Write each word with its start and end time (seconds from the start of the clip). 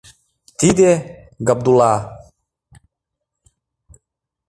Тиде— 0.59 0.91
Габдулла. 1.47 1.93